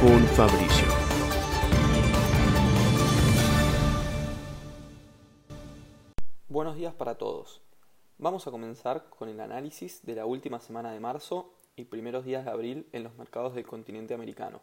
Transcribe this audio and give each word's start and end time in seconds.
con 0.00 0.24
Fabricio. 0.28 0.86
Buenos 6.48 6.76
días 6.76 6.94
para 6.94 7.16
todos. 7.16 7.60
Vamos 8.18 8.46
a 8.46 8.52
comenzar 8.52 9.08
con 9.10 9.28
el 9.28 9.40
análisis 9.40 10.06
de 10.06 10.14
la 10.14 10.24
última 10.24 10.60
semana 10.60 10.92
de 10.92 11.00
marzo 11.00 11.52
y 11.74 11.86
primeros 11.86 12.24
días 12.24 12.44
de 12.44 12.50
abril 12.52 12.88
en 12.92 13.02
los 13.02 13.16
mercados 13.16 13.56
del 13.56 13.66
continente 13.66 14.14
americano. 14.14 14.60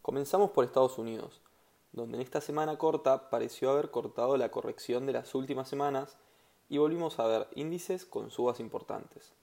Comenzamos 0.00 0.50
por 0.50 0.64
Estados 0.64 0.98
Unidos, 0.98 1.40
donde 1.92 2.16
en 2.16 2.22
esta 2.22 2.40
semana 2.40 2.78
corta 2.78 3.30
pareció 3.30 3.70
haber 3.70 3.92
cortado 3.92 4.36
la 4.36 4.50
corrección 4.50 5.06
de 5.06 5.12
las 5.12 5.36
últimas 5.36 5.68
semanas 5.68 6.16
y 6.68 6.78
volvimos 6.78 7.20
a 7.20 7.28
ver 7.28 7.48
índices 7.54 8.04
con 8.04 8.32
subas 8.32 8.58
importantes, 8.58 9.34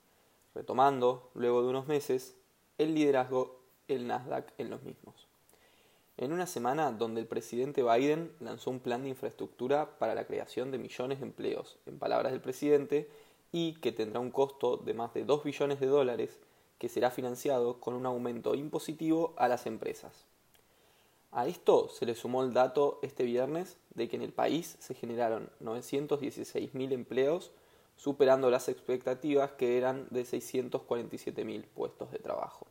retomando, 0.53 1.29
luego 1.35 1.61
de 1.61 1.69
unos 1.69 1.87
meses, 1.87 2.35
el 2.77 2.95
liderazgo 2.95 3.58
el 3.89 4.07
Nasdaq 4.07 4.53
en 4.57 4.69
los 4.69 4.81
mismos. 4.83 5.27
En 6.17 6.33
una 6.33 6.47
semana 6.47 6.91
donde 6.91 7.21
el 7.21 7.27
presidente 7.27 7.83
Biden 7.83 8.31
lanzó 8.39 8.71
un 8.71 8.79
plan 8.79 9.03
de 9.03 9.09
infraestructura 9.09 9.97
para 9.99 10.15
la 10.15 10.25
creación 10.25 10.69
de 10.71 10.77
millones 10.77 11.19
de 11.19 11.25
empleos, 11.25 11.77
en 11.85 11.97
palabras 11.97 12.31
del 12.31 12.41
presidente, 12.41 13.09
y 13.51 13.75
que 13.75 13.91
tendrá 13.91 14.19
un 14.19 14.31
costo 14.31 14.77
de 14.77 14.93
más 14.93 15.13
de 15.13 15.23
2 15.23 15.43
billones 15.43 15.79
de 15.79 15.87
dólares, 15.87 16.39
que 16.77 16.89
será 16.89 17.11
financiado 17.11 17.79
con 17.79 17.93
un 17.93 18.05
aumento 18.05 18.55
impositivo 18.55 19.33
a 19.37 19.47
las 19.47 19.65
empresas. 19.65 20.25
A 21.31 21.47
esto 21.47 21.89
se 21.89 22.05
le 22.05 22.15
sumó 22.15 22.43
el 22.43 22.53
dato 22.53 22.99
este 23.03 23.23
viernes 23.23 23.77
de 23.93 24.09
que 24.09 24.15
en 24.15 24.23
el 24.23 24.33
país 24.33 24.77
se 24.79 24.95
generaron 24.95 25.49
916.000 25.61 26.91
empleos, 26.91 27.51
superando 27.97 28.49
las 28.49 28.67
expectativas 28.67 29.51
que 29.51 29.77
eran 29.77 30.07
de 30.09 30.23
647.000 30.23 31.65
puestos 31.65 32.11
de 32.11 32.19
trabajo. 32.19 32.65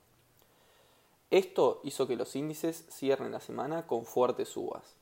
Esto 1.31 1.81
hizo 1.85 2.07
que 2.07 2.17
los 2.17 2.35
índices 2.37 2.87
cierren 2.89 3.33
la 3.33 3.41
semana 3.41 3.87
con 3.87 4.07
fuertes 4.07 4.49
subas. 4.49 4.97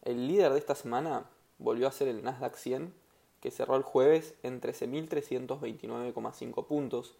El 0.00 0.26
líder 0.26 0.52
de 0.52 0.58
esta 0.58 0.74
semana 0.74 1.28
volvió 1.58 1.86
a 1.86 1.92
ser 1.92 2.08
el 2.08 2.24
Nasdaq 2.24 2.56
100, 2.56 2.94
que 3.42 3.50
cerró 3.50 3.76
el 3.76 3.82
jueves 3.82 4.34
en 4.42 4.62
13.329,5 4.62 6.66
puntos, 6.66 7.16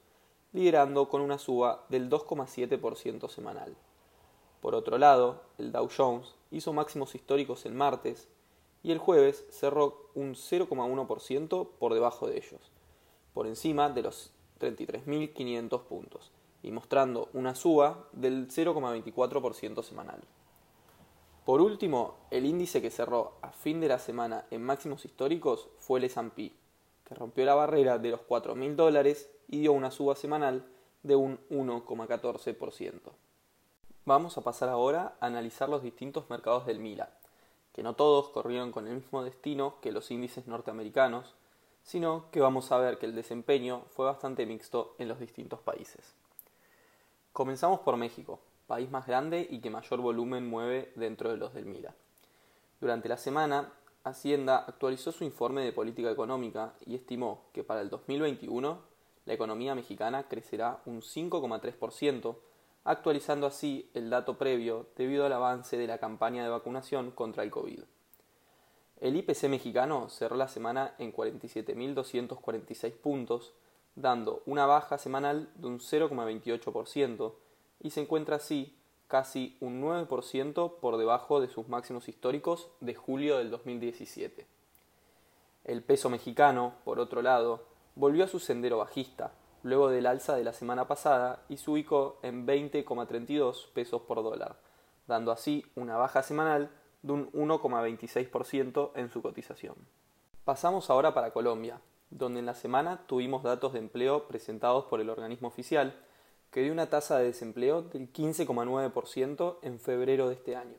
liderando 0.55 1.11
con 1.11 1.21
una 1.21 1.37
suba 1.37 1.85
del 1.91 2.09
2,7% 2.09 3.29
semanal. 3.29 3.77
Por 4.63 4.75
otro 4.75 4.97
lado, 4.97 5.43
el 5.59 5.71
Dow 5.71 5.91
Jones 5.95 6.35
hizo 6.51 6.73
máximos 6.73 7.15
históricos 7.15 7.67
el 7.67 7.75
martes 7.75 8.29
y 8.83 8.93
el 8.93 8.99
jueves 8.99 9.45
cerró 9.51 10.09
un 10.15 10.35
0,1% 10.35 11.69
por 11.79 11.93
debajo 11.93 12.27
de 12.27 12.39
ellos, 12.39 12.63
por 13.35 13.47
encima 13.47 13.91
de 13.91 14.01
los 14.01 14.33
33.500 14.59 15.83
puntos 15.83 16.33
y 16.63 16.71
mostrando 16.71 17.29
una 17.33 17.55
suba 17.55 18.09
del 18.13 18.49
0,24% 18.49 19.83
semanal. 19.83 20.21
Por 21.45 21.61
último, 21.61 22.17
el 22.31 22.45
índice 22.45 22.83
que 22.83 22.91
cerró 22.91 23.39
a 23.41 23.53
fin 23.53 23.81
de 23.81 23.89
la 23.89 23.99
semana 23.99 24.45
en 24.51 24.63
máximos 24.63 25.05
históricos 25.05 25.69
fue 25.79 25.99
el 25.99 26.05
S&P, 26.05 26.53
que 27.05 27.15
rompió 27.15 27.45
la 27.47 27.55
barrera 27.55 27.99
de 27.99 28.11
los 28.11 28.21
4.000 28.21 28.75
dólares 28.75 29.31
y 29.49 29.61
dio 29.61 29.73
una 29.73 29.91
suba 29.91 30.15
semanal 30.15 30.67
de 31.03 31.17
un 31.17 31.39
1,14%. 31.49 33.01
Vamos 34.05 34.37
a 34.37 34.43
pasar 34.43 34.69
ahora 34.69 35.17
a 35.21 35.27
analizar 35.27 35.69
los 35.69 35.83
distintos 35.83 36.29
mercados 36.29 36.67
del 36.67 36.81
MILA, 36.81 37.11
que 37.73 37.83
no 37.83 37.95
todos 37.95 38.29
corrieron 38.29 38.73
con 38.73 38.87
el 38.87 38.97
mismo 38.97 39.23
destino 39.23 39.77
que 39.81 39.93
los 39.93 40.11
índices 40.11 40.47
norteamericanos, 40.47 41.35
sino 41.83 42.31
que 42.31 42.41
vamos 42.41 42.73
a 42.73 42.79
ver 42.79 42.99
que 42.99 43.07
el 43.07 43.15
desempeño 43.15 43.85
fue 43.89 44.05
bastante 44.05 44.45
mixto 44.45 44.95
en 44.99 45.09
los 45.09 45.19
distintos 45.19 45.61
países. 45.61 46.15
Comenzamos 47.39 47.79
por 47.79 47.97
México, 47.97 48.41
país 48.67 48.91
más 48.91 49.07
grande 49.07 49.47
y 49.49 49.61
que 49.61 49.71
mayor 49.71 50.01
volumen 50.01 50.45
mueve 50.51 50.91
dentro 50.97 51.31
de 51.31 51.37
los 51.37 51.55
del 51.55 51.67
MILA. 51.67 51.95
Durante 52.81 53.09
la 53.09 53.17
semana, 53.17 53.73
Hacienda 54.03 54.65
actualizó 54.67 55.13
su 55.13 55.23
informe 55.23 55.63
de 55.63 55.73
política 55.73 56.11
económica 56.11 56.75
y 56.85 56.97
estimó 56.97 57.45
que 57.53 57.63
para 57.63 57.81
el 57.81 57.91
2021 57.91 58.81
la 59.25 59.33
economía 59.33 59.77
mexicana 59.77 60.25
crecerá 60.25 60.83
un 60.85 61.01
5,3%, 61.01 62.35
actualizando 62.83 63.47
así 63.47 63.89
el 63.95 64.11
dato 64.11 64.37
previo 64.37 64.89
debido 64.97 65.25
al 65.25 65.33
avance 65.33 65.79
de 65.79 65.87
la 65.87 65.99
campaña 65.99 66.43
de 66.43 66.51
vacunación 66.51 67.13
contra 67.13 67.45
el 67.45 67.53
COVID. 67.53 67.85
El 69.01 69.15
IPC 69.15 69.45
mexicano 69.45 70.09
cerró 70.09 70.35
la 70.35 70.49
semana 70.49 70.97
en 70.99 71.13
47.246 71.13 72.95
puntos, 72.95 73.55
dando 74.01 74.43
una 74.47 74.65
baja 74.65 74.97
semanal 74.97 75.49
de 75.57 75.67
un 75.67 75.81
0,28% 75.81 77.33
y 77.81 77.91
se 77.91 78.01
encuentra 78.01 78.37
así 78.37 78.75
casi 79.09 79.57
un 79.61 79.83
9% 79.83 80.75
por 80.81 80.99
debajo 80.99 81.41
de 81.41 81.49
sus 81.49 81.69
máximos 81.69 82.09
históricos 82.09 82.69
de 82.81 82.95
julio 82.95 83.39
del 83.39 83.51
2017. 83.51 84.47
El 85.65 85.83
peso 85.83 86.11
mexicano, 86.11 86.75
por 86.85 87.01
otro 87.01 87.23
lado, 87.23 87.65
volvió 87.97 88.25
a 88.25 88.29
su 88.29 88.39
sendero 88.39 88.79
bajista, 88.79 89.33
luego 89.63 89.89
del 89.89 90.07
alza 90.07 90.37
de 90.37 90.45
la 90.45 90.53
semana 90.53 90.87
pasada 90.87 91.43
y 91.49 91.57
se 91.57 91.71
ubicó 91.71 92.19
en 92.23 92.47
20,32 92.47 93.69
pesos 93.73 94.03
por 94.03 94.23
dólar, 94.23 94.57
dando 95.09 95.33
así 95.33 95.65
una 95.75 95.97
baja 95.97 96.23
semanal 96.23 96.71
de 97.03 97.13
un 97.13 97.33
1,26% 97.33 98.93
en 98.95 99.11
su 99.11 99.23
cotización. 99.23 99.75
Pasamos 100.45 100.89
ahora 100.91 101.13
para 101.15 101.33
Colombia, 101.33 101.81
donde 102.11 102.41
en 102.41 102.47
la 102.47 102.55
semana 102.55 103.05
tuvimos 103.07 103.43
datos 103.43 103.73
de 103.73 103.79
empleo 103.79 104.27
presentados 104.29 104.85
por 104.87 105.01
el 105.01 105.11
organismo 105.11 105.49
oficial, 105.49 105.95
que 106.51 106.63
dio 106.63 106.73
una 106.73 106.89
tasa 106.89 107.19
de 107.19 107.25
desempleo 107.25 107.83
del 107.83 108.13
15,9% 108.13 109.57
en 109.63 109.79
febrero 109.79 110.29
de 110.29 110.35
este 110.35 110.57
año, 110.57 110.77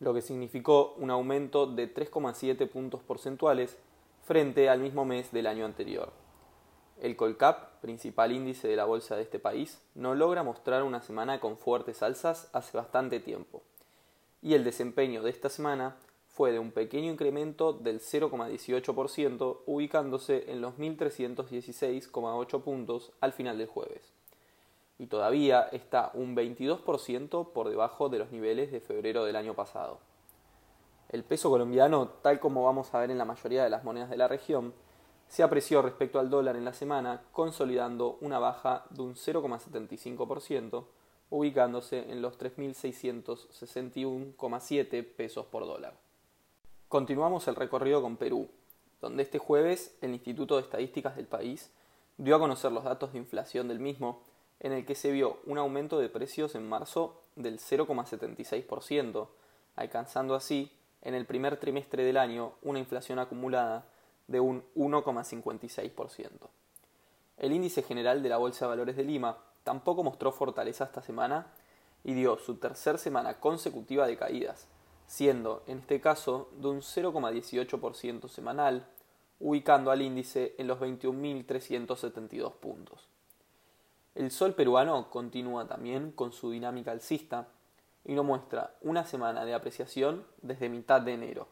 lo 0.00 0.12
que 0.12 0.22
significó 0.22 0.94
un 0.98 1.10
aumento 1.10 1.66
de 1.66 1.92
3,7 1.92 2.68
puntos 2.68 3.02
porcentuales 3.02 3.78
frente 4.24 4.68
al 4.68 4.80
mismo 4.80 5.04
mes 5.04 5.30
del 5.32 5.46
año 5.46 5.64
anterior. 5.64 6.12
El 7.00 7.16
Colcap, 7.16 7.80
principal 7.80 8.32
índice 8.32 8.68
de 8.68 8.76
la 8.76 8.84
bolsa 8.84 9.16
de 9.16 9.22
este 9.22 9.38
país, 9.38 9.80
no 9.94 10.14
logra 10.14 10.42
mostrar 10.42 10.82
una 10.82 11.00
semana 11.02 11.40
con 11.40 11.56
fuertes 11.56 12.02
alzas 12.02 12.48
hace 12.52 12.76
bastante 12.76 13.20
tiempo, 13.20 13.62
y 14.40 14.54
el 14.54 14.64
desempeño 14.64 15.22
de 15.22 15.30
esta 15.30 15.48
semana 15.48 15.96
fue 16.32 16.50
de 16.50 16.58
un 16.58 16.72
pequeño 16.72 17.12
incremento 17.12 17.74
del 17.74 18.00
0,18%, 18.00 19.58
ubicándose 19.66 20.50
en 20.50 20.62
los 20.62 20.78
1.316,8 20.78 22.62
puntos 22.62 23.12
al 23.20 23.34
final 23.34 23.58
del 23.58 23.66
jueves. 23.66 24.14
Y 24.98 25.08
todavía 25.08 25.68
está 25.72 26.10
un 26.14 26.34
22% 26.34 27.52
por 27.52 27.68
debajo 27.68 28.08
de 28.08 28.18
los 28.18 28.32
niveles 28.32 28.72
de 28.72 28.80
febrero 28.80 29.26
del 29.26 29.36
año 29.36 29.52
pasado. 29.52 29.98
El 31.10 31.22
peso 31.22 31.50
colombiano, 31.50 32.08
tal 32.22 32.40
como 32.40 32.64
vamos 32.64 32.94
a 32.94 33.00
ver 33.00 33.10
en 33.10 33.18
la 33.18 33.26
mayoría 33.26 33.62
de 33.62 33.70
las 33.70 33.84
monedas 33.84 34.08
de 34.08 34.16
la 34.16 34.28
región, 34.28 34.72
se 35.28 35.42
apreció 35.42 35.82
respecto 35.82 36.18
al 36.18 36.30
dólar 36.30 36.56
en 36.56 36.64
la 36.64 36.72
semana, 36.72 37.24
consolidando 37.32 38.16
una 38.22 38.38
baja 38.38 38.86
de 38.88 39.02
un 39.02 39.16
0,75%, 39.16 40.86
ubicándose 41.28 42.10
en 42.10 42.22
los 42.22 42.38
3.661,7 42.38 45.06
pesos 45.14 45.44
por 45.46 45.66
dólar. 45.66 46.01
Continuamos 46.92 47.48
el 47.48 47.56
recorrido 47.56 48.02
con 48.02 48.18
Perú, 48.18 48.50
donde 49.00 49.22
este 49.22 49.38
jueves 49.38 49.96
el 50.02 50.12
Instituto 50.12 50.56
de 50.56 50.60
Estadísticas 50.60 51.16
del 51.16 51.26
país 51.26 51.70
dio 52.18 52.36
a 52.36 52.38
conocer 52.38 52.70
los 52.70 52.84
datos 52.84 53.12
de 53.12 53.18
inflación 53.18 53.66
del 53.66 53.78
mismo, 53.78 54.20
en 54.60 54.72
el 54.72 54.84
que 54.84 54.94
se 54.94 55.10
vio 55.10 55.38
un 55.46 55.56
aumento 55.56 55.98
de 55.98 56.10
precios 56.10 56.54
en 56.54 56.68
marzo 56.68 57.18
del 57.34 57.60
0,76%, 57.60 59.26
alcanzando 59.74 60.34
así 60.34 60.70
en 61.00 61.14
el 61.14 61.24
primer 61.24 61.56
trimestre 61.56 62.04
del 62.04 62.18
año 62.18 62.52
una 62.60 62.80
inflación 62.80 63.18
acumulada 63.18 63.86
de 64.28 64.40
un 64.40 64.62
1,56%. 64.76 66.28
El 67.38 67.52
índice 67.54 67.82
general 67.82 68.22
de 68.22 68.28
la 68.28 68.36
Bolsa 68.36 68.66
de 68.66 68.68
Valores 68.68 68.96
de 68.98 69.04
Lima 69.04 69.38
tampoco 69.64 70.04
mostró 70.04 70.30
fortaleza 70.30 70.84
esta 70.84 71.00
semana 71.00 71.46
y 72.04 72.12
dio 72.12 72.36
su 72.36 72.56
tercer 72.56 72.98
semana 72.98 73.40
consecutiva 73.40 74.06
de 74.06 74.18
caídas, 74.18 74.68
siendo 75.06 75.62
en 75.66 75.78
este 75.78 76.00
caso 76.00 76.48
de 76.58 76.68
un 76.68 76.80
0,18% 76.80 78.28
semanal, 78.28 78.86
ubicando 79.40 79.90
al 79.90 80.02
índice 80.02 80.54
en 80.58 80.68
los 80.68 80.78
21.372 80.78 82.52
puntos. 82.52 83.08
El 84.14 84.30
sol 84.30 84.54
peruano 84.54 85.10
continúa 85.10 85.66
también 85.66 86.12
con 86.12 86.32
su 86.32 86.50
dinámica 86.50 86.92
alcista, 86.92 87.48
y 88.04 88.14
no 88.14 88.24
muestra 88.24 88.74
una 88.80 89.04
semana 89.04 89.44
de 89.44 89.54
apreciación 89.54 90.24
desde 90.42 90.68
mitad 90.68 91.00
de 91.00 91.14
enero. 91.14 91.46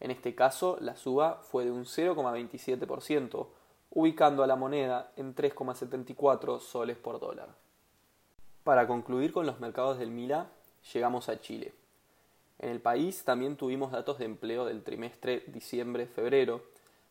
En 0.00 0.10
este 0.10 0.34
caso, 0.34 0.78
la 0.80 0.96
suba 0.96 1.40
fue 1.42 1.64
de 1.64 1.70
un 1.70 1.84
0,27%, 1.84 3.46
ubicando 3.90 4.42
a 4.42 4.46
la 4.46 4.56
moneda 4.56 5.12
en 5.16 5.34
3,74 5.34 6.60
soles 6.60 6.96
por 6.96 7.20
dólar. 7.20 7.48
Para 8.64 8.86
concluir 8.86 9.32
con 9.32 9.46
los 9.46 9.60
mercados 9.60 9.98
del 9.98 10.10
MILA, 10.10 10.46
llegamos 10.92 11.28
a 11.28 11.40
Chile. 11.40 11.72
En 12.58 12.70
el 12.70 12.80
país 12.80 13.24
también 13.24 13.56
tuvimos 13.56 13.92
datos 13.92 14.18
de 14.18 14.24
empleo 14.24 14.64
del 14.64 14.82
trimestre 14.82 15.44
diciembre-febrero, 15.46 16.62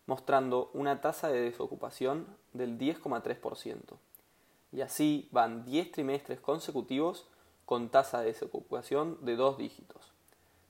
mostrando 0.06 0.70
una 0.74 1.02
tasa 1.02 1.30
de 1.30 1.42
desocupación 1.42 2.28
del 2.54 2.78
10,3%. 2.78 3.80
Y 4.74 4.82
así 4.82 5.30
van 5.32 5.64
10 5.64 5.92
trimestres 5.92 6.40
consecutivos 6.40 7.28
con 7.66 7.90
tasa 7.90 8.22
de 8.22 8.28
desocupación 8.28 9.18
de 9.22 9.36
dos 9.36 9.58
dígitos. 9.58 10.12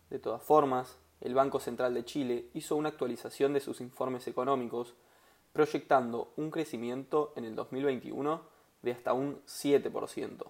De 0.10 0.20
todas 0.20 0.44
formas, 0.44 0.98
el 1.22 1.34
Banco 1.34 1.60
Central 1.60 1.94
de 1.94 2.06
Chile 2.06 2.50
hizo 2.54 2.76
una 2.76 2.90
actualización 2.90 3.54
de 3.54 3.60
sus 3.60 3.82
informes 3.82 4.28
económicos, 4.28 4.94
proyectando 5.54 6.32
un 6.38 6.52
crecimiento 6.52 7.34
en 7.36 7.46
el 7.46 7.56
2021 7.56 8.42
de 8.84 8.92
hasta 8.92 9.14
un 9.14 9.42
7%, 9.46 10.46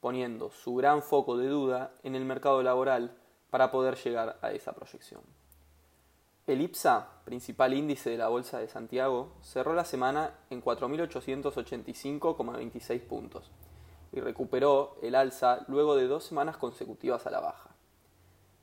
poniendo 0.00 0.50
su 0.50 0.74
gran 0.74 1.02
foco 1.02 1.38
de 1.38 1.48
duda 1.48 1.94
en 2.02 2.14
el 2.14 2.26
mercado 2.26 2.62
laboral 2.62 3.16
para 3.50 3.70
poder 3.70 3.96
llegar 3.96 4.38
a 4.40 4.52
esa 4.52 4.72
proyección. 4.72 5.20
El 6.46 6.62
IPSA, 6.62 7.08
principal 7.24 7.74
índice 7.74 8.08
de 8.10 8.18
la 8.18 8.28
Bolsa 8.28 8.58
de 8.58 8.68
Santiago, 8.68 9.32
cerró 9.42 9.74
la 9.74 9.84
semana 9.84 10.34
en 10.50 10.62
4.885,26 10.62 13.00
puntos 13.02 13.50
y 14.12 14.20
recuperó 14.20 14.96
el 15.02 15.14
alza 15.14 15.64
luego 15.68 15.94
de 15.96 16.08
dos 16.08 16.24
semanas 16.24 16.56
consecutivas 16.56 17.26
a 17.26 17.30
la 17.30 17.40
baja. 17.40 17.68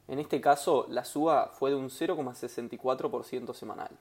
En 0.07 0.17
este 0.19 0.41
caso, 0.41 0.87
la 0.89 1.05
suba 1.05 1.51
fue 1.53 1.69
de 1.69 1.75
un 1.75 1.89
0,64% 1.89 3.53
semanal. 3.53 3.91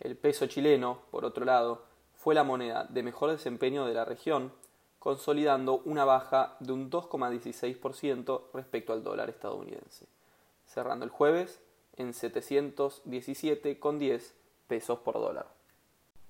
El 0.00 0.16
peso 0.16 0.46
chileno, 0.46 0.98
por 1.10 1.24
otro 1.24 1.44
lado, 1.44 1.84
fue 2.14 2.34
la 2.34 2.44
moneda 2.44 2.84
de 2.84 3.02
mejor 3.02 3.30
desempeño 3.30 3.86
de 3.86 3.94
la 3.94 4.04
región, 4.04 4.52
consolidando 5.06 5.82
una 5.84 6.04
baja 6.04 6.56
de 6.58 6.72
un 6.72 6.90
2,16% 6.90 8.40
respecto 8.52 8.92
al 8.92 9.04
dólar 9.04 9.30
estadounidense, 9.30 10.08
cerrando 10.66 11.04
el 11.04 11.12
jueves 11.12 11.60
en 11.96 12.12
717,10 12.12 14.32
pesos 14.66 14.98
por 14.98 15.14
dólar. 15.14 15.46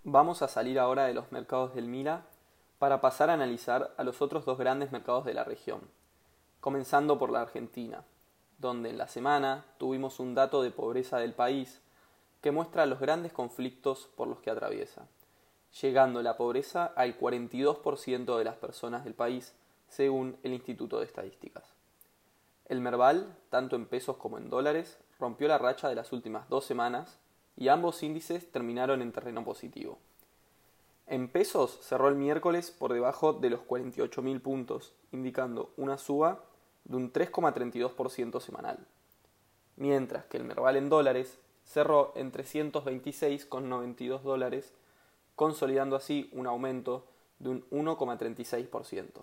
Vamos 0.04 0.42
a 0.42 0.48
salir 0.48 0.78
ahora 0.78 1.06
de 1.06 1.14
los 1.14 1.32
mercados 1.32 1.74
del 1.74 1.86
Mila 1.86 2.26
para 2.78 3.00
pasar 3.00 3.30
a 3.30 3.32
analizar 3.32 3.94
a 3.96 4.04
los 4.04 4.20
otros 4.20 4.44
dos 4.44 4.58
grandes 4.58 4.92
mercados 4.92 5.24
de 5.24 5.32
la 5.32 5.44
región, 5.44 5.80
comenzando 6.60 7.18
por 7.18 7.30
la 7.30 7.40
Argentina, 7.40 8.04
donde 8.58 8.90
en 8.90 8.98
la 8.98 9.08
semana 9.08 9.64
tuvimos 9.78 10.20
un 10.20 10.34
dato 10.34 10.60
de 10.60 10.70
pobreza 10.70 11.16
del 11.16 11.32
país 11.32 11.80
que 12.42 12.50
muestra 12.50 12.84
los 12.84 13.00
grandes 13.00 13.32
conflictos 13.32 14.10
por 14.16 14.28
los 14.28 14.40
que 14.40 14.50
atraviesa, 14.50 15.08
llegando 15.80 16.22
la 16.22 16.36
pobreza 16.36 16.86
al 16.86 17.18
42% 17.18 18.38
de 18.38 18.44
las 18.44 18.56
personas 18.56 19.04
del 19.04 19.14
país, 19.14 19.54
según 19.88 20.36
el 20.42 20.52
Instituto 20.52 20.98
de 20.98 21.06
Estadísticas. 21.06 21.64
El 22.66 22.80
Merval, 22.80 23.36
tanto 23.50 23.76
en 23.76 23.86
pesos 23.86 24.16
como 24.16 24.38
en 24.38 24.50
dólares, 24.50 24.98
rompió 25.18 25.48
la 25.48 25.58
racha 25.58 25.88
de 25.88 25.94
las 25.94 26.12
últimas 26.12 26.48
dos 26.48 26.64
semanas 26.64 27.18
y 27.56 27.68
ambos 27.68 28.02
índices 28.02 28.50
terminaron 28.50 29.02
en 29.02 29.12
terreno 29.12 29.44
positivo. 29.44 29.98
En 31.06 31.28
pesos 31.28 31.78
cerró 31.82 32.08
el 32.08 32.16
miércoles 32.16 32.72
por 32.72 32.92
debajo 32.92 33.32
de 33.32 33.50
los 33.50 33.60
48.000 33.60 34.40
puntos, 34.40 34.92
indicando 35.12 35.72
una 35.76 35.98
suba 35.98 36.42
de 36.84 36.96
un 36.96 37.12
3,32% 37.12 38.40
semanal, 38.40 38.78
mientras 39.76 40.24
que 40.24 40.36
el 40.36 40.44
Merval 40.44 40.76
en 40.76 40.88
dólares 40.88 41.38
cerró 41.64 42.12
en 42.16 42.32
326,92 42.32 44.22
dólares, 44.22 44.72
consolidando 45.36 45.94
así 45.94 46.28
un 46.32 46.46
aumento 46.46 47.04
de 47.38 47.50
un 47.50 47.70
1,36%. 47.70 49.22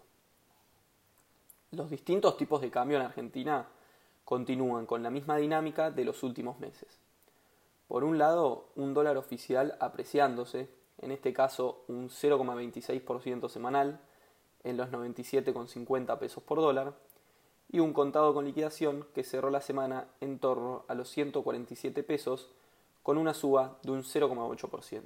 Los 1.71 1.89
distintos 1.89 2.37
tipos 2.37 2.61
de 2.61 2.69
cambio 2.69 2.97
en 2.97 3.03
Argentina 3.03 3.67
continúan 4.23 4.85
con 4.85 5.03
la 5.03 5.09
misma 5.09 5.37
dinámica 5.37 5.91
de 5.91 6.05
los 6.05 6.23
últimos 6.23 6.59
meses. 6.59 6.99
Por 7.87 8.03
un 8.03 8.17
lado, 8.17 8.67
un 8.75 8.93
dólar 8.93 9.17
oficial 9.17 9.75
apreciándose, 9.79 10.69
en 10.99 11.11
este 11.11 11.33
caso 11.33 11.83
un 11.87 12.09
0,26% 12.09 13.49
semanal, 13.49 13.99
en 14.63 14.77
los 14.77 14.89
97,50 14.89 16.17
pesos 16.19 16.43
por 16.43 16.59
dólar, 16.59 16.93
y 17.71 17.79
un 17.79 17.91
contado 17.91 18.35
con 18.35 18.45
liquidación 18.45 19.07
que 19.15 19.23
cerró 19.23 19.49
la 19.49 19.61
semana 19.61 20.07
en 20.21 20.37
torno 20.37 20.85
a 20.87 20.93
los 20.93 21.09
147 21.09 22.03
pesos 22.03 22.51
con 23.01 23.17
una 23.17 23.33
suba 23.33 23.77
de 23.81 23.91
un 23.91 24.03
0,8%. 24.03 25.01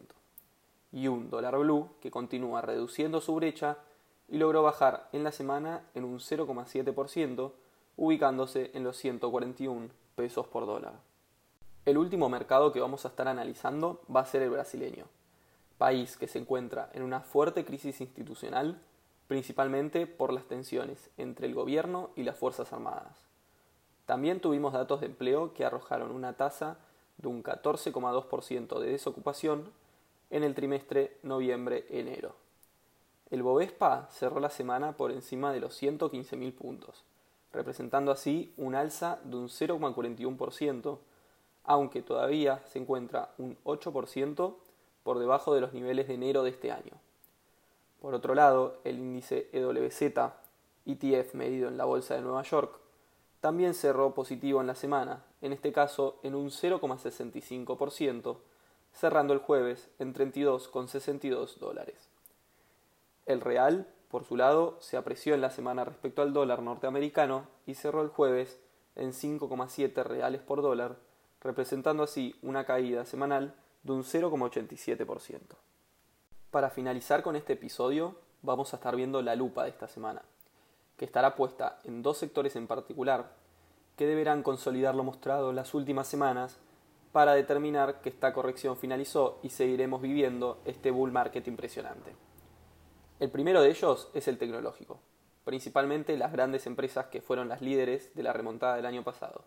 Y 0.91 1.07
un 1.07 1.29
dólar 1.29 1.57
blue 1.57 1.89
que 2.01 2.11
continúa 2.11 2.61
reduciendo 2.61 3.21
su 3.21 3.35
brecha 3.35 3.77
y 4.27 4.37
logró 4.37 4.63
bajar 4.63 5.09
en 5.11 5.23
la 5.23 5.31
semana 5.31 5.83
en 5.93 6.03
un 6.03 6.19
0,7%, 6.19 7.51
ubicándose 7.97 8.71
en 8.73 8.83
los 8.83 8.97
141 8.97 9.89
pesos 10.15 10.47
por 10.47 10.65
dólar. 10.65 10.93
El 11.85 11.97
último 11.97 12.29
mercado 12.29 12.71
que 12.73 12.81
vamos 12.81 13.05
a 13.05 13.09
estar 13.09 13.27
analizando 13.27 14.01
va 14.13 14.21
a 14.21 14.25
ser 14.25 14.41
el 14.41 14.49
brasileño, 14.49 15.05
país 15.77 16.17
que 16.17 16.27
se 16.27 16.39
encuentra 16.39 16.89
en 16.93 17.03
una 17.03 17.21
fuerte 17.21 17.63
crisis 17.63 18.01
institucional 18.01 18.79
principalmente 19.27 20.07
por 20.07 20.33
las 20.33 20.45
tensiones 20.45 21.09
entre 21.17 21.47
el 21.47 21.53
gobierno 21.53 22.09
y 22.15 22.23
las 22.23 22.37
Fuerzas 22.37 22.71
Armadas. 22.73 23.17
También 24.05 24.39
tuvimos 24.39 24.73
datos 24.73 25.01
de 25.01 25.07
empleo 25.07 25.53
que 25.53 25.65
arrojaron 25.65 26.11
una 26.11 26.33
tasa 26.33 26.77
de 27.17 27.27
un 27.27 27.43
14,2% 27.43 28.79
de 28.79 28.91
desocupación 28.91 29.69
en 30.29 30.43
el 30.43 30.53
trimestre 30.55 31.17
noviembre-enero. 31.23 32.35
El 33.29 33.43
Bovespa 33.43 34.07
cerró 34.11 34.39
la 34.39 34.49
semana 34.49 34.95
por 34.95 35.11
encima 35.11 35.51
de 35.51 35.59
los 35.59 35.81
115.000 35.81 36.53
puntos, 36.53 37.03
representando 37.51 38.11
así 38.11 38.53
un 38.57 38.75
alza 38.75 39.19
de 39.23 39.35
un 39.35 39.49
0,41%, 39.49 40.99
aunque 41.63 42.01
todavía 42.01 42.61
se 42.67 42.79
encuentra 42.79 43.33
un 43.37 43.57
8% 43.65 44.55
por 45.03 45.19
debajo 45.19 45.53
de 45.53 45.61
los 45.61 45.73
niveles 45.73 46.07
de 46.07 46.13
enero 46.13 46.43
de 46.43 46.51
este 46.51 46.71
año. 46.71 46.93
Por 48.01 48.13
otro 48.13 48.35
lado, 48.35 48.79
el 48.83 48.99
índice 48.99 49.49
EWZ, 49.51 50.01
ETF 50.85 51.33
medido 51.33 51.67
en 51.67 51.77
la 51.77 51.85
Bolsa 51.85 52.15
de 52.15 52.21
Nueva 52.21 52.43
York, 52.43 52.79
también 53.41 53.73
cerró 53.73 54.13
positivo 54.13 54.61
en 54.61 54.67
la 54.67 54.75
semana, 54.75 55.23
en 55.41 55.53
este 55.53 55.71
caso 55.71 56.19
en 56.23 56.35
un 56.35 56.49
0,65%, 56.49 58.37
cerrando 58.97 59.33
el 59.33 59.39
jueves 59.39 59.89
en 59.99 60.13
32,62 60.13 61.57
dólares. 61.57 62.09
El 63.27 63.41
real, 63.41 63.87
por 64.09 64.23
su 64.23 64.35
lado, 64.35 64.77
se 64.79 64.97
apreció 64.97 65.35
en 65.35 65.41
la 65.41 65.51
semana 65.51 65.85
respecto 65.85 66.23
al 66.23 66.33
dólar 66.33 66.63
norteamericano 66.63 67.47
y 67.67 67.75
cerró 67.75 68.01
el 68.01 68.09
jueves 68.09 68.59
en 68.95 69.13
5,7 69.13 70.03
reales 70.03 70.41
por 70.41 70.63
dólar, 70.63 70.95
representando 71.41 72.03
así 72.03 72.35
una 72.41 72.65
caída 72.65 73.05
semanal 73.05 73.53
de 73.83 73.91
un 73.91 74.03
0,87%. 74.03 75.41
Para 76.49 76.71
finalizar 76.71 77.21
con 77.21 77.35
este 77.35 77.53
episodio, 77.53 78.15
vamos 78.41 78.73
a 78.73 78.77
estar 78.77 78.95
viendo 78.95 79.21
la 79.21 79.35
lupa 79.35 79.63
de 79.63 79.69
esta 79.69 79.87
semana, 79.87 80.23
que 80.97 81.05
estará 81.05 81.35
puesta 81.35 81.79
en 81.83 82.01
dos 82.01 82.17
sectores 82.17 82.55
en 82.55 82.65
particular, 82.65 83.31
que 83.95 84.07
deberán 84.07 84.41
consolidar 84.41 84.95
lo 84.95 85.03
mostrado 85.03 85.51
en 85.51 85.55
las 85.55 85.75
últimas 85.75 86.07
semanas 86.07 86.57
para 87.17 87.33
determinar 87.33 87.99
que 88.01 88.09
esta 88.09 88.31
corrección 88.31 88.77
finalizó 88.77 89.39
y 89.41 89.49
seguiremos 89.49 90.03
viviendo 90.03 90.61
este 90.65 90.91
bull 90.91 91.11
market 91.11 91.47
impresionante. 91.47 92.15
El 93.19 93.31
primero 93.31 93.63
de 93.63 93.71
ellos 93.71 94.11
es 94.13 94.27
el 94.27 94.37
tecnológico, 94.37 94.99
principalmente 95.43 96.15
las 96.15 96.31
grandes 96.31 96.67
empresas 96.67 97.07
que 97.07 97.23
fueron 97.23 97.49
las 97.49 97.59
líderes 97.59 98.13
de 98.13 98.21
la 98.21 98.33
remontada 98.33 98.75
del 98.75 98.85
año 98.85 99.03
pasado. 99.03 99.45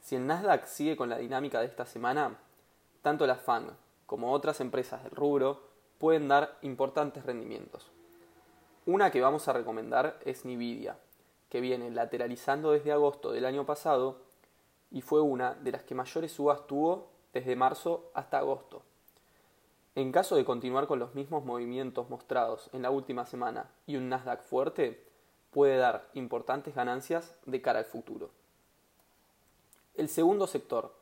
Si 0.00 0.14
el 0.14 0.28
Nasdaq 0.28 0.66
sigue 0.66 0.96
con 0.96 1.08
la 1.08 1.18
dinámica 1.18 1.58
de 1.58 1.66
esta 1.66 1.84
semana, 1.84 2.38
tanto 3.02 3.26
la 3.26 3.34
FANG 3.34 3.72
como 4.06 4.30
otras 4.32 4.60
empresas 4.60 5.02
del 5.02 5.16
rubro 5.16 5.60
pueden 5.98 6.28
dar 6.28 6.58
importantes 6.62 7.26
rendimientos. 7.26 7.90
Una 8.86 9.10
que 9.10 9.20
vamos 9.20 9.48
a 9.48 9.52
recomendar 9.52 10.20
es 10.24 10.44
Nvidia, 10.44 10.96
que 11.48 11.60
viene 11.60 11.90
lateralizando 11.90 12.70
desde 12.70 12.92
agosto 12.92 13.32
del 13.32 13.46
año 13.46 13.66
pasado 13.66 14.27
y 14.90 15.02
fue 15.02 15.20
una 15.20 15.54
de 15.54 15.72
las 15.72 15.82
que 15.82 15.94
mayores 15.94 16.32
subas 16.32 16.66
tuvo 16.66 17.08
desde 17.32 17.56
marzo 17.56 18.10
hasta 18.14 18.38
agosto. 18.38 18.82
En 19.94 20.12
caso 20.12 20.36
de 20.36 20.44
continuar 20.44 20.86
con 20.86 20.98
los 20.98 21.14
mismos 21.14 21.44
movimientos 21.44 22.08
mostrados 22.08 22.70
en 22.72 22.82
la 22.82 22.90
última 22.90 23.26
semana 23.26 23.70
y 23.86 23.96
un 23.96 24.08
Nasdaq 24.08 24.42
fuerte, 24.44 25.04
puede 25.50 25.76
dar 25.76 26.08
importantes 26.14 26.74
ganancias 26.74 27.34
de 27.46 27.60
cara 27.60 27.80
al 27.80 27.84
futuro. 27.84 28.30
El 29.94 30.08
segundo 30.08 30.46
sector 30.46 30.94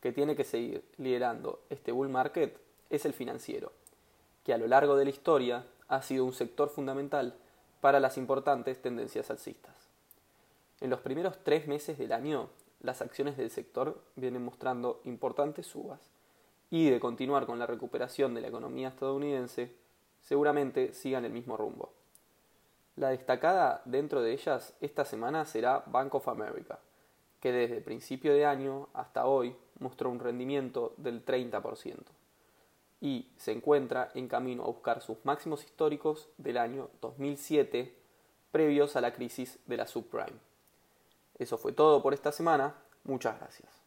que 0.00 0.12
tiene 0.12 0.34
que 0.34 0.44
seguir 0.44 0.84
liderando 0.96 1.60
este 1.70 1.92
bull 1.92 2.08
market 2.08 2.58
es 2.88 3.04
el 3.04 3.12
financiero 3.12 3.72
que 4.44 4.54
a 4.54 4.58
lo 4.58 4.66
largo 4.66 4.96
de 4.96 5.04
la 5.04 5.10
historia 5.10 5.66
ha 5.88 6.02
sido 6.02 6.24
un 6.24 6.32
sector 6.32 6.70
fundamental 6.70 7.34
para 7.80 8.00
las 8.00 8.16
importantes 8.16 8.80
tendencias 8.80 9.30
alcistas. 9.30 9.74
En 10.80 10.90
los 10.90 11.00
primeros 11.00 11.38
tres 11.44 11.66
meses 11.66 11.98
del 11.98 12.12
año, 12.12 12.48
las 12.80 13.02
acciones 13.02 13.36
del 13.36 13.50
sector 13.50 14.02
vienen 14.16 14.44
mostrando 14.44 15.00
importantes 15.04 15.66
subas 15.66 16.00
y 16.70 16.90
de 16.90 17.00
continuar 17.00 17.46
con 17.46 17.58
la 17.58 17.66
recuperación 17.66 18.34
de 18.34 18.40
la 18.40 18.48
economía 18.48 18.88
estadounidense, 18.88 19.74
seguramente 20.22 20.94
sigan 20.94 21.24
el 21.24 21.32
mismo 21.32 21.56
rumbo. 21.56 21.92
La 22.96 23.10
destacada 23.10 23.82
dentro 23.84 24.22
de 24.22 24.32
ellas 24.32 24.74
esta 24.80 25.04
semana 25.04 25.44
será 25.44 25.84
Bank 25.86 26.14
of 26.14 26.28
America, 26.28 26.78
que 27.40 27.52
desde 27.52 27.80
principio 27.80 28.32
de 28.32 28.46
año 28.46 28.88
hasta 28.92 29.26
hoy 29.26 29.56
mostró 29.78 30.10
un 30.10 30.20
rendimiento 30.20 30.94
del 30.96 31.24
30% 31.24 31.96
y 33.00 33.26
se 33.36 33.52
encuentra 33.52 34.10
en 34.14 34.28
camino 34.28 34.62
a 34.62 34.66
buscar 34.66 35.00
sus 35.00 35.16
máximos 35.24 35.64
históricos 35.64 36.28
del 36.36 36.58
año 36.58 36.90
2007 37.00 37.94
previos 38.52 38.94
a 38.96 39.00
la 39.00 39.12
crisis 39.12 39.58
de 39.66 39.76
la 39.76 39.86
subprime. 39.86 40.49
Eso 41.40 41.56
fue 41.56 41.72
todo 41.72 42.02
por 42.02 42.12
esta 42.12 42.32
semana. 42.32 42.74
Muchas 43.02 43.38
gracias. 43.38 43.79